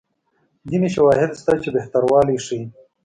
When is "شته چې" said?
1.39-1.69